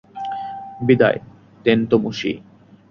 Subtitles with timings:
[0.81, 1.19] বিদায়,
[1.65, 2.31] তেনতোমুশি।